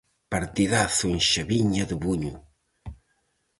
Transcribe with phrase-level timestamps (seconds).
[0.33, 2.33] Partidazo en Xaviña de Buño.